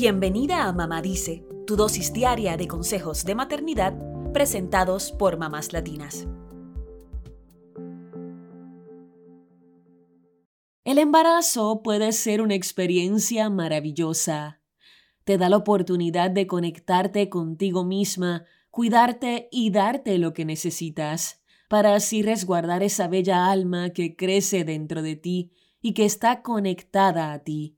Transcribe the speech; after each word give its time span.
Bienvenida 0.00 0.68
a 0.68 0.72
Mamá 0.72 1.02
Dice, 1.02 1.44
tu 1.66 1.74
dosis 1.74 2.12
diaria 2.12 2.56
de 2.56 2.68
consejos 2.68 3.24
de 3.24 3.34
maternidad 3.34 3.98
presentados 4.32 5.10
por 5.10 5.38
mamás 5.38 5.72
latinas. 5.72 6.28
El 10.84 10.98
embarazo 10.98 11.82
puede 11.82 12.12
ser 12.12 12.42
una 12.42 12.54
experiencia 12.54 13.50
maravillosa. 13.50 14.62
Te 15.24 15.36
da 15.36 15.48
la 15.48 15.56
oportunidad 15.56 16.30
de 16.30 16.46
conectarte 16.46 17.28
contigo 17.28 17.84
misma, 17.84 18.44
cuidarte 18.70 19.48
y 19.50 19.72
darte 19.72 20.16
lo 20.18 20.32
que 20.32 20.44
necesitas, 20.44 21.42
para 21.68 21.96
así 21.96 22.22
resguardar 22.22 22.84
esa 22.84 23.08
bella 23.08 23.50
alma 23.50 23.90
que 23.90 24.14
crece 24.14 24.62
dentro 24.62 25.02
de 25.02 25.16
ti 25.16 25.50
y 25.82 25.92
que 25.92 26.04
está 26.04 26.42
conectada 26.42 27.32
a 27.32 27.40
ti. 27.40 27.77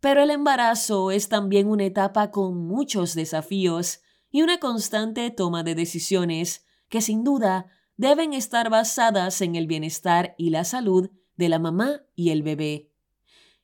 Pero 0.00 0.22
el 0.22 0.30
embarazo 0.30 1.10
es 1.10 1.28
también 1.28 1.68
una 1.68 1.84
etapa 1.84 2.30
con 2.30 2.56
muchos 2.56 3.14
desafíos 3.14 4.00
y 4.30 4.42
una 4.42 4.58
constante 4.58 5.30
toma 5.30 5.62
de 5.62 5.74
decisiones 5.74 6.64
que 6.88 7.00
sin 7.00 7.24
duda 7.24 7.66
deben 7.96 8.32
estar 8.32 8.70
basadas 8.70 9.40
en 9.40 9.56
el 9.56 9.66
bienestar 9.66 10.34
y 10.38 10.50
la 10.50 10.64
salud 10.64 11.10
de 11.36 11.48
la 11.48 11.58
mamá 11.58 12.02
y 12.14 12.30
el 12.30 12.42
bebé. 12.42 12.90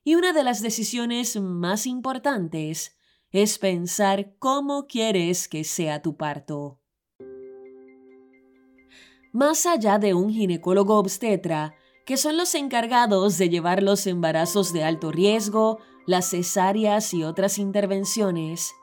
Y 0.02 0.16
una 0.16 0.32
de 0.32 0.44
las 0.44 0.60
decisiones 0.60 1.40
más 1.40 1.86
importantes 1.86 2.96
es 3.30 3.58
pensar 3.58 4.34
cómo 4.38 4.86
quieres 4.86 5.48
que 5.48 5.64
sea 5.64 6.02
tu 6.02 6.16
parto. 6.16 6.80
Más 9.32 9.66
allá 9.66 9.98
de 9.98 10.14
un 10.14 10.32
ginecólogo 10.32 10.98
obstetra, 10.98 11.74
que 12.06 12.16
son 12.16 12.36
los 12.36 12.54
encargados 12.54 13.38
de 13.38 13.48
llevar 13.48 13.82
los 13.82 14.06
embarazos 14.06 14.72
de 14.72 14.84
alto 14.84 15.10
riesgo, 15.10 15.78
las 16.06 16.30
cesáreas 16.30 17.14
y 17.14 17.24
otras 17.24 17.58
intervenciones, 17.58 18.74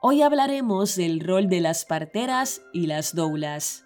hoy 0.00 0.22
hablaremos 0.22 0.96
del 0.96 1.20
rol 1.20 1.48
de 1.48 1.60
las 1.60 1.84
parteras 1.84 2.62
y 2.72 2.86
las 2.86 3.14
doulas. 3.14 3.84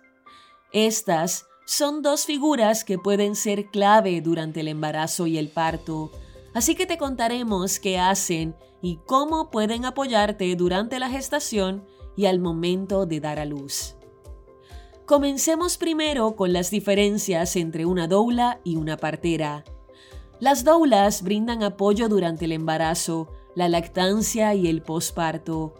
Estas 0.73 1.47
son 1.67 2.03
dos 2.03 2.27
figuras 2.27 2.85
que 2.85 2.99
pueden 2.99 3.35
ser 3.35 3.67
clave 3.71 4.21
durante 4.21 4.61
el 4.61 4.69
embarazo 4.69 5.27
y 5.27 5.37
el 5.37 5.49
parto, 5.49 6.13
así 6.55 6.75
que 6.75 6.87
te 6.87 6.97
contaremos 6.97 7.81
qué 7.81 7.99
hacen 7.99 8.55
y 8.83 9.01
cómo 9.05 9.51
pueden 9.51 9.85
apoyarte 9.85 10.55
durante 10.55 11.01
la 11.01 11.09
gestación 11.09 11.85
y 12.17 12.27
al 12.27 12.39
momento 12.39 13.05
de 13.05 13.21
dar 13.21 13.41
a 13.41 13.45
luz. 13.45 13.97
Comencemos 15.07 15.77
primero 15.77 16.37
con 16.37 16.53
las 16.53 16.71
diferencias 16.71 17.57
entre 17.57 17.85
una 17.85 18.07
doula 18.07 18.61
y 18.65 18.77
una 18.77 18.97
partera. 18.97 19.65
Las 20.39 20.65
doulas 20.65 21.23
brindan 21.23 21.63
apoyo 21.63 22.11
durante 22.11 22.45
el 22.45 22.53
embarazo, 22.53 23.33
la 23.55 23.71
lactancia 23.71 24.55
y 24.55 24.69
el 24.69 24.83
posparto. 24.83 25.73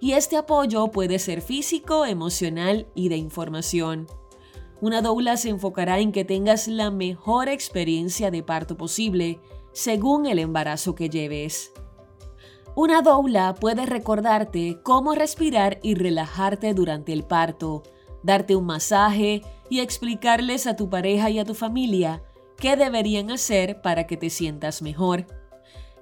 Y 0.00 0.12
este 0.12 0.36
apoyo 0.36 0.88
puede 0.88 1.18
ser 1.18 1.40
físico, 1.40 2.04
emocional 2.04 2.86
y 2.94 3.08
de 3.08 3.16
información. 3.16 4.06
Una 4.82 5.00
doula 5.00 5.38
se 5.38 5.48
enfocará 5.48 5.98
en 5.98 6.12
que 6.12 6.26
tengas 6.26 6.68
la 6.68 6.90
mejor 6.90 7.48
experiencia 7.48 8.30
de 8.30 8.42
parto 8.42 8.76
posible 8.76 9.40
según 9.72 10.26
el 10.26 10.40
embarazo 10.40 10.94
que 10.94 11.08
lleves. 11.08 11.72
Una 12.74 13.00
doula 13.00 13.54
puede 13.54 13.86
recordarte 13.86 14.78
cómo 14.82 15.14
respirar 15.14 15.78
y 15.82 15.94
relajarte 15.94 16.74
durante 16.74 17.14
el 17.14 17.22
parto, 17.22 17.82
darte 18.22 18.56
un 18.56 18.66
masaje 18.66 19.40
y 19.70 19.80
explicarles 19.80 20.66
a 20.66 20.76
tu 20.76 20.90
pareja 20.90 21.30
y 21.30 21.38
a 21.38 21.46
tu 21.46 21.54
familia 21.54 22.22
qué 22.58 22.76
deberían 22.76 23.30
hacer 23.30 23.80
para 23.82 24.06
que 24.06 24.16
te 24.16 24.30
sientas 24.30 24.82
mejor. 24.82 25.26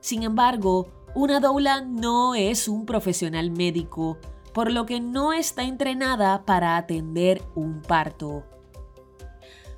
Sin 0.00 0.22
embargo, 0.22 0.88
una 1.14 1.40
doula 1.40 1.80
no 1.80 2.34
es 2.34 2.68
un 2.68 2.86
profesional 2.86 3.50
médico, 3.50 4.18
por 4.52 4.70
lo 4.70 4.86
que 4.86 5.00
no 5.00 5.32
está 5.32 5.64
entrenada 5.64 6.44
para 6.44 6.76
atender 6.76 7.42
un 7.54 7.82
parto. 7.82 8.44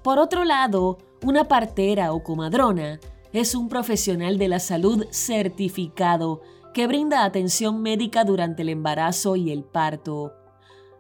Por 0.03 0.19
otro 0.19 0.45
lado, 0.45 0.99
una 1.25 1.49
partera 1.49 2.13
o 2.13 2.23
comadrona 2.23 3.01
es 3.33 3.55
un 3.55 3.69
profesional 3.69 4.39
de 4.39 4.49
la 4.49 4.61
salud 4.61 5.07
certificado 5.11 6.43
que 6.73 6.87
brinda 6.87 7.25
atención 7.25 7.83
médica 7.83 8.25
durante 8.25 8.63
el 8.63 8.69
embarazo 8.69 9.35
y 9.37 9.51
el 9.51 9.65
parto. 9.65 10.35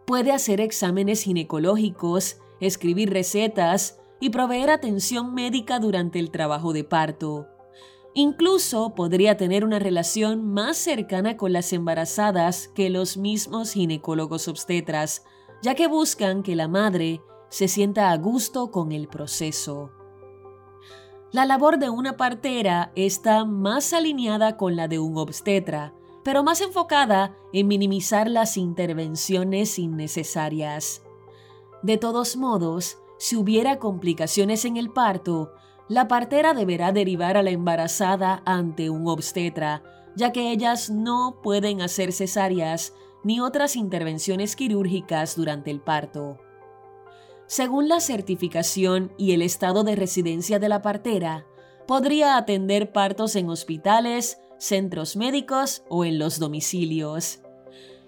Puede 0.06 0.32
hacer 0.32 0.60
exámenes 0.60 1.22
ginecológicos, 1.22 2.38
escribir 2.60 3.12
recetas 3.12 3.98
y 4.20 4.30
proveer 4.30 4.70
atención 4.70 5.34
médica 5.34 5.78
durante 5.78 6.18
el 6.18 6.30
trabajo 6.30 6.72
de 6.72 6.84
parto. 6.84 7.46
Incluso 8.14 8.94
podría 8.94 9.36
tener 9.36 9.64
una 9.64 9.78
relación 9.78 10.46
más 10.46 10.78
cercana 10.78 11.36
con 11.36 11.52
las 11.52 11.72
embarazadas 11.72 12.68
que 12.68 12.88
los 12.88 13.16
mismos 13.18 13.72
ginecólogos 13.72 14.48
obstetras, 14.48 15.24
ya 15.62 15.74
que 15.74 15.86
buscan 15.86 16.42
que 16.42 16.56
la 16.56 16.68
madre 16.68 17.20
se 17.50 17.68
sienta 17.68 18.10
a 18.10 18.16
gusto 18.16 18.70
con 18.70 18.92
el 18.92 19.08
proceso. 19.08 19.90
La 21.32 21.44
labor 21.44 21.78
de 21.78 21.90
una 21.90 22.16
partera 22.16 22.92
está 22.94 23.44
más 23.44 23.92
alineada 23.92 24.56
con 24.56 24.76
la 24.76 24.88
de 24.88 24.98
un 24.98 25.18
obstetra, 25.18 25.92
pero 26.22 26.42
más 26.42 26.60
enfocada 26.60 27.36
en 27.52 27.68
minimizar 27.68 28.30
las 28.30 28.56
intervenciones 28.56 29.78
innecesarias. 29.78 31.02
De 31.82 31.98
todos 31.98 32.36
modos, 32.36 32.98
si 33.18 33.36
hubiera 33.36 33.78
complicaciones 33.78 34.64
en 34.64 34.76
el 34.76 34.90
parto, 34.90 35.52
la 35.88 36.08
partera 36.08 36.52
deberá 36.54 36.92
derivar 36.92 37.36
a 37.36 37.42
la 37.42 37.50
embarazada 37.50 38.42
ante 38.44 38.90
un 38.90 39.06
obstetra, 39.06 39.82
ya 40.16 40.32
que 40.32 40.50
ellas 40.50 40.90
no 40.90 41.40
pueden 41.42 41.80
hacer 41.80 42.12
cesáreas 42.12 42.92
ni 43.22 43.40
otras 43.40 43.76
intervenciones 43.76 44.56
quirúrgicas 44.56 45.36
durante 45.36 45.70
el 45.70 45.80
parto. 45.80 46.38
Según 47.46 47.88
la 47.88 48.00
certificación 48.00 49.12
y 49.16 49.32
el 49.32 49.42
estado 49.42 49.84
de 49.84 49.94
residencia 49.94 50.58
de 50.58 50.68
la 50.68 50.82
partera, 50.82 51.46
podría 51.86 52.36
atender 52.36 52.90
partos 52.90 53.36
en 53.36 53.48
hospitales, 53.48 54.38
centros 54.58 55.16
médicos 55.16 55.84
o 55.88 56.04
en 56.04 56.18
los 56.18 56.40
domicilios. 56.40 57.40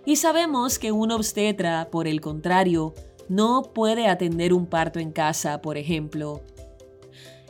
Y 0.04 0.16
sabemos 0.16 0.78
que 0.78 0.90
un 0.90 1.12
obstetra, 1.12 1.88
por 1.90 2.08
el 2.08 2.20
contrario, 2.20 2.94
no 3.28 3.62
puede 3.74 4.08
atender 4.08 4.52
un 4.52 4.66
parto 4.66 4.98
en 4.98 5.12
casa, 5.12 5.60
por 5.60 5.76
ejemplo. 5.76 6.42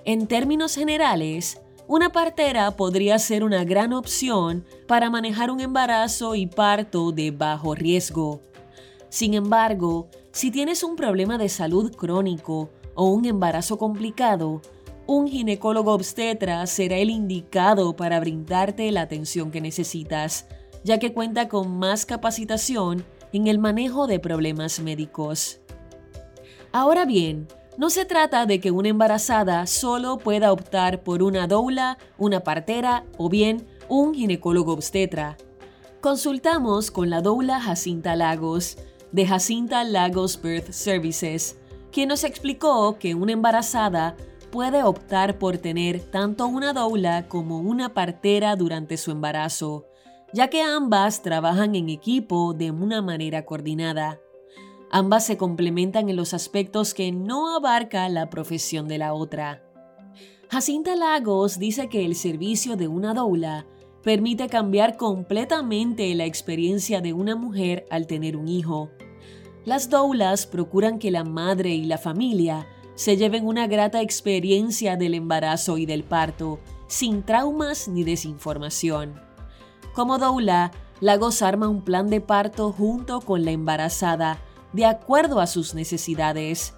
En 0.04 0.26
términos 0.26 0.74
generales, 0.74 1.60
una 1.86 2.10
partera 2.10 2.70
podría 2.76 3.18
ser 3.18 3.44
una 3.44 3.64
gran 3.64 3.92
opción 3.92 4.64
para 4.86 5.08
manejar 5.08 5.50
un 5.50 5.60
embarazo 5.60 6.34
y 6.34 6.46
parto 6.46 7.12
de 7.12 7.30
bajo 7.30 7.74
riesgo. 7.74 8.40
Sin 9.08 9.34
embargo, 9.34 10.08
si 10.32 10.50
tienes 10.50 10.82
un 10.82 10.96
problema 10.96 11.38
de 11.38 11.48
salud 11.48 11.94
crónico 11.94 12.70
o 12.94 13.06
un 13.06 13.24
embarazo 13.24 13.78
complicado, 13.78 14.60
un 15.06 15.28
ginecólogo 15.28 15.94
obstetra 15.94 16.66
será 16.66 16.96
el 16.96 17.08
indicado 17.08 17.96
para 17.96 18.20
brindarte 18.20 18.92
la 18.92 19.00
atención 19.00 19.50
que 19.50 19.62
necesitas, 19.62 20.46
ya 20.84 20.98
que 20.98 21.14
cuenta 21.14 21.48
con 21.48 21.78
más 21.78 22.04
capacitación 22.04 23.04
en 23.32 23.46
el 23.46 23.58
manejo 23.58 24.06
de 24.06 24.20
problemas 24.20 24.80
médicos. 24.80 25.60
Ahora 26.72 27.04
bien, 27.04 27.48
no 27.78 27.90
se 27.90 28.04
trata 28.04 28.44
de 28.44 28.60
que 28.60 28.70
una 28.70 28.88
embarazada 28.88 29.66
solo 29.66 30.18
pueda 30.18 30.52
optar 30.52 31.02
por 31.02 31.22
una 31.22 31.46
doula, 31.46 31.96
una 32.18 32.40
partera 32.40 33.04
o 33.16 33.28
bien 33.28 33.66
un 33.88 34.14
ginecólogo 34.14 34.72
obstetra. 34.72 35.36
Consultamos 36.00 36.90
con 36.90 37.08
la 37.08 37.22
doula 37.22 37.60
Jacinta 37.60 38.16
Lagos, 38.16 38.78
de 39.12 39.26
Jacinta 39.26 39.84
Lagos 39.84 40.40
Birth 40.42 40.70
Services, 40.70 41.56
quien 41.90 42.08
nos 42.08 42.24
explicó 42.24 42.98
que 42.98 43.14
una 43.14 43.32
embarazada 43.32 44.16
puede 44.50 44.82
optar 44.82 45.38
por 45.38 45.58
tener 45.58 46.00
tanto 46.00 46.46
una 46.46 46.72
doula 46.72 47.28
como 47.28 47.60
una 47.60 47.94
partera 47.94 48.56
durante 48.56 48.96
su 48.96 49.10
embarazo, 49.10 49.86
ya 50.32 50.48
que 50.48 50.62
ambas 50.62 51.22
trabajan 51.22 51.74
en 51.74 51.88
equipo 51.88 52.52
de 52.52 52.70
una 52.70 53.00
manera 53.02 53.44
coordinada. 53.46 54.20
Ambas 54.90 55.26
se 55.26 55.36
complementan 55.36 56.08
en 56.08 56.16
los 56.16 56.32
aspectos 56.32 56.94
que 56.94 57.12
no 57.12 57.54
abarca 57.54 58.08
la 58.08 58.30
profesión 58.30 58.88
de 58.88 58.98
la 58.98 59.12
otra. 59.12 59.62
Jacinta 60.50 60.96
Lagos 60.96 61.58
dice 61.58 61.88
que 61.90 62.06
el 62.06 62.14
servicio 62.14 62.76
de 62.76 62.88
una 62.88 63.12
doula 63.12 63.66
permite 64.02 64.48
cambiar 64.48 64.96
completamente 64.96 66.14
la 66.14 66.24
experiencia 66.24 67.02
de 67.02 67.12
una 67.12 67.36
mujer 67.36 67.86
al 67.90 68.06
tener 68.06 68.36
un 68.36 68.48
hijo. 68.48 68.90
Las 69.66 69.90
doulas 69.90 70.46
procuran 70.46 70.98
que 70.98 71.10
la 71.10 71.24
madre 71.24 71.74
y 71.74 71.84
la 71.84 71.98
familia 71.98 72.66
se 72.94 73.18
lleven 73.18 73.46
una 73.46 73.66
grata 73.66 74.00
experiencia 74.00 74.96
del 74.96 75.12
embarazo 75.12 75.76
y 75.76 75.84
del 75.84 76.04
parto, 76.04 76.60
sin 76.86 77.22
traumas 77.22 77.86
ni 77.86 78.02
desinformación. 78.02 79.20
Como 79.92 80.18
doula, 80.18 80.70
Lagos 81.00 81.42
arma 81.42 81.68
un 81.68 81.82
plan 81.82 82.08
de 82.08 82.22
parto 82.22 82.72
junto 82.72 83.20
con 83.20 83.44
la 83.44 83.50
embarazada, 83.50 84.38
de 84.72 84.86
acuerdo 84.86 85.40
a 85.40 85.46
sus 85.46 85.74
necesidades. 85.74 86.74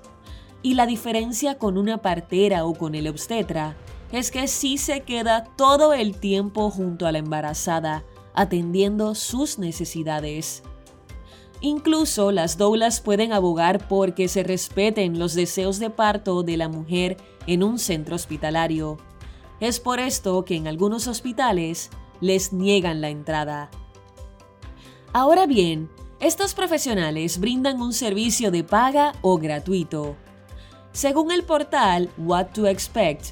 Y 0.62 0.74
la 0.74 0.86
diferencia 0.86 1.58
con 1.58 1.78
una 1.78 1.98
partera 1.98 2.64
o 2.64 2.74
con 2.74 2.94
el 2.94 3.08
obstetra 3.08 3.76
es 4.12 4.30
que 4.30 4.48
sí 4.48 4.76
se 4.76 5.02
queda 5.02 5.44
todo 5.56 5.94
el 5.94 6.16
tiempo 6.16 6.70
junto 6.70 7.06
a 7.06 7.12
la 7.12 7.18
embarazada, 7.18 8.04
atendiendo 8.34 9.14
sus 9.14 9.58
necesidades. 9.58 10.62
Incluso 11.60 12.32
las 12.32 12.56
doulas 12.56 13.00
pueden 13.00 13.32
abogar 13.32 13.86
por 13.86 14.14
que 14.14 14.28
se 14.28 14.42
respeten 14.42 15.18
los 15.18 15.34
deseos 15.34 15.78
de 15.78 15.90
parto 15.90 16.42
de 16.42 16.56
la 16.56 16.68
mujer 16.68 17.18
en 17.46 17.62
un 17.62 17.78
centro 17.78 18.16
hospitalario. 18.16 18.96
Es 19.60 19.78
por 19.78 20.00
esto 20.00 20.44
que 20.44 20.56
en 20.56 20.66
algunos 20.66 21.06
hospitales 21.06 21.90
les 22.20 22.52
niegan 22.52 23.02
la 23.02 23.10
entrada. 23.10 23.70
Ahora 25.12 25.46
bien, 25.46 25.90
estos 26.20 26.52
profesionales 26.52 27.40
brindan 27.40 27.80
un 27.80 27.94
servicio 27.94 28.50
de 28.50 28.62
paga 28.62 29.14
o 29.22 29.38
gratuito. 29.38 30.16
Según 30.92 31.30
el 31.32 31.44
portal 31.44 32.10
What 32.18 32.48
to 32.48 32.66
Expect, 32.66 33.28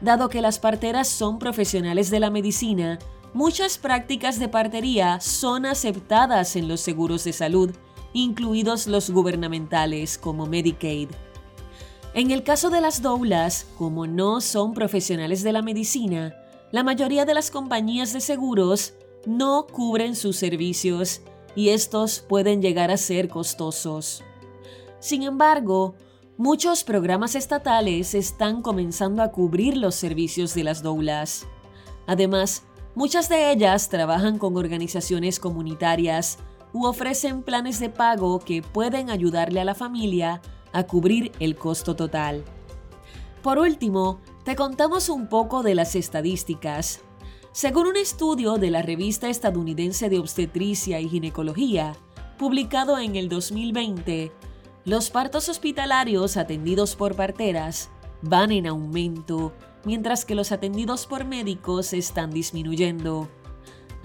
dado 0.00 0.30
que 0.30 0.40
las 0.40 0.58
parteras 0.58 1.06
son 1.06 1.38
profesionales 1.38 2.10
de 2.10 2.18
la 2.18 2.30
medicina, 2.30 2.98
muchas 3.34 3.76
prácticas 3.76 4.38
de 4.38 4.48
partería 4.48 5.20
son 5.20 5.66
aceptadas 5.66 6.56
en 6.56 6.66
los 6.66 6.80
seguros 6.80 7.24
de 7.24 7.34
salud, 7.34 7.74
incluidos 8.14 8.86
los 8.86 9.10
gubernamentales 9.10 10.16
como 10.16 10.46
Medicaid. 10.46 11.10
En 12.14 12.30
el 12.30 12.42
caso 12.42 12.70
de 12.70 12.80
las 12.80 13.02
doulas, 13.02 13.66
como 13.76 14.06
no 14.06 14.40
son 14.40 14.72
profesionales 14.72 15.42
de 15.42 15.52
la 15.52 15.60
medicina, 15.60 16.34
la 16.72 16.84
mayoría 16.84 17.26
de 17.26 17.34
las 17.34 17.50
compañías 17.50 18.14
de 18.14 18.22
seguros 18.22 18.94
no 19.26 19.66
cubren 19.66 20.16
sus 20.16 20.36
servicios 20.36 21.20
y 21.54 21.70
estos 21.70 22.20
pueden 22.20 22.62
llegar 22.62 22.90
a 22.90 22.96
ser 22.96 23.28
costosos. 23.28 24.22
Sin 24.98 25.22
embargo, 25.22 25.94
muchos 26.36 26.84
programas 26.84 27.34
estatales 27.34 28.14
están 28.14 28.62
comenzando 28.62 29.22
a 29.22 29.32
cubrir 29.32 29.76
los 29.76 29.94
servicios 29.94 30.54
de 30.54 30.64
las 30.64 30.82
doulas. 30.82 31.46
Además, 32.06 32.64
muchas 32.94 33.28
de 33.28 33.50
ellas 33.50 33.88
trabajan 33.88 34.38
con 34.38 34.56
organizaciones 34.56 35.40
comunitarias 35.40 36.38
u 36.72 36.86
ofrecen 36.86 37.42
planes 37.42 37.80
de 37.80 37.88
pago 37.88 38.38
que 38.38 38.62
pueden 38.62 39.10
ayudarle 39.10 39.60
a 39.60 39.64
la 39.64 39.74
familia 39.74 40.40
a 40.72 40.84
cubrir 40.84 41.32
el 41.40 41.56
costo 41.56 41.96
total. 41.96 42.44
Por 43.42 43.58
último, 43.58 44.20
te 44.44 44.54
contamos 44.54 45.08
un 45.08 45.28
poco 45.28 45.62
de 45.62 45.74
las 45.74 45.94
estadísticas. 45.94 47.00
Según 47.52 47.88
un 47.88 47.96
estudio 47.96 48.58
de 48.58 48.70
la 48.70 48.80
revista 48.80 49.28
estadounidense 49.28 50.08
de 50.08 50.20
obstetricia 50.20 51.00
y 51.00 51.08
ginecología, 51.08 51.96
publicado 52.38 52.96
en 52.98 53.16
el 53.16 53.28
2020, 53.28 54.30
los 54.84 55.10
partos 55.10 55.48
hospitalarios 55.48 56.36
atendidos 56.36 56.94
por 56.94 57.16
parteras 57.16 57.90
van 58.22 58.52
en 58.52 58.68
aumento, 58.68 59.52
mientras 59.84 60.24
que 60.24 60.36
los 60.36 60.52
atendidos 60.52 61.06
por 61.06 61.24
médicos 61.24 61.92
están 61.92 62.30
disminuyendo. 62.30 63.28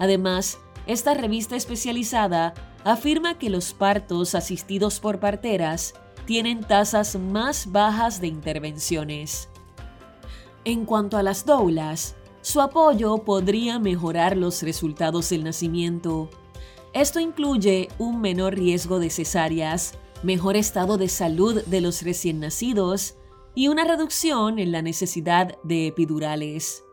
Además, 0.00 0.58
esta 0.88 1.14
revista 1.14 1.54
especializada 1.54 2.52
afirma 2.82 3.38
que 3.38 3.48
los 3.48 3.74
partos 3.74 4.34
asistidos 4.34 4.98
por 4.98 5.20
parteras 5.20 5.94
tienen 6.24 6.64
tasas 6.64 7.16
más 7.16 7.70
bajas 7.70 8.20
de 8.20 8.26
intervenciones. 8.26 9.48
En 10.64 10.84
cuanto 10.84 11.16
a 11.16 11.22
las 11.22 11.46
doulas, 11.46 12.16
su 12.46 12.60
apoyo 12.60 13.18
podría 13.24 13.80
mejorar 13.80 14.36
los 14.36 14.62
resultados 14.62 15.30
del 15.30 15.42
nacimiento. 15.42 16.30
Esto 16.92 17.18
incluye 17.18 17.88
un 17.98 18.20
menor 18.20 18.54
riesgo 18.54 19.00
de 19.00 19.10
cesáreas, 19.10 19.94
mejor 20.22 20.54
estado 20.54 20.96
de 20.96 21.08
salud 21.08 21.64
de 21.64 21.80
los 21.80 22.02
recién 22.02 22.38
nacidos 22.38 23.16
y 23.56 23.66
una 23.66 23.82
reducción 23.82 24.60
en 24.60 24.70
la 24.70 24.80
necesidad 24.80 25.58
de 25.64 25.88
epidurales. 25.88 26.84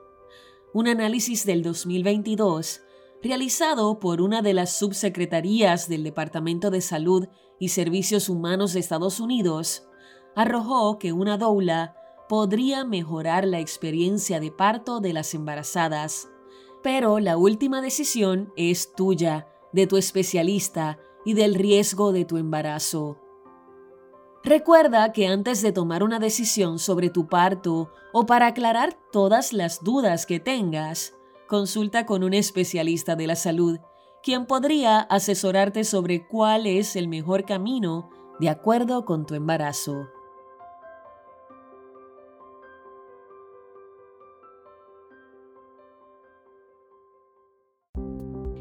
Un 0.73 0.87
análisis 0.87 1.45
del 1.45 1.61
2022 1.61 2.81
realizado 3.21 3.99
por 3.99 4.21
una 4.21 4.41
de 4.41 4.55
las 4.55 4.75
subsecretarías 4.75 5.87
del 5.87 6.03
Departamento 6.03 6.71
de 6.71 6.81
Salud 6.81 7.27
y 7.59 7.69
Servicios 7.69 8.27
Humanos 8.27 8.73
de 8.73 8.79
Estados 8.79 9.19
Unidos, 9.19 9.87
arrojó 10.35 10.97
que 10.97 11.13
una 11.13 11.37
doula 11.37 11.95
podría 12.27 12.85
mejorar 12.85 13.45
la 13.45 13.59
experiencia 13.59 14.39
de 14.39 14.51
parto 14.51 14.99
de 14.99 15.13
las 15.13 15.33
embarazadas. 15.33 16.29
Pero 16.81 17.19
la 17.19 17.37
última 17.37 17.81
decisión 17.81 18.51
es 18.55 18.93
tuya, 18.93 19.47
de 19.71 19.87
tu 19.87 19.97
especialista 19.97 20.99
y 21.25 21.33
del 21.33 21.55
riesgo 21.55 22.11
de 22.11 22.25
tu 22.25 22.37
embarazo. 22.37 23.17
Recuerda 24.43 25.13
que 25.13 25.27
antes 25.27 25.61
de 25.61 25.71
tomar 25.71 26.03
una 26.03 26.19
decisión 26.19 26.77
sobre 26.77 27.09
tu 27.09 27.27
parto 27.27 27.91
o 28.11 28.25
para 28.25 28.47
aclarar 28.47 28.97
todas 29.11 29.53
las 29.53 29.83
dudas 29.83 30.25
que 30.25 30.39
tengas, 30.39 31.13
consulta 31.47 32.05
con 32.05 32.23
un 32.23 32.33
especialista 32.33 33.15
de 33.15 33.27
la 33.27 33.35
salud, 33.35 33.79
quien 34.21 34.45
podría 34.45 34.99
asesorarte 34.99 35.83
sobre 35.83 36.27
cuál 36.27 36.67
es 36.67 36.95
el 36.95 37.07
mejor 37.07 37.45
camino 37.45 38.09
de 38.39 38.49
acuerdo 38.49 39.05
con 39.05 39.25
tu 39.25 39.35
embarazo. 39.35 40.07